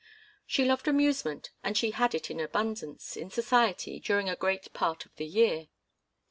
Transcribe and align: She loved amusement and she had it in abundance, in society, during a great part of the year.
She 0.47 0.65
loved 0.65 0.87
amusement 0.87 1.51
and 1.63 1.77
she 1.77 1.91
had 1.91 2.15
it 2.15 2.31
in 2.31 2.39
abundance, 2.39 3.15
in 3.15 3.29
society, 3.29 3.99
during 3.99 4.29
a 4.29 4.35
great 4.35 4.73
part 4.73 5.05
of 5.05 5.15
the 5.17 5.27
year. 5.27 5.67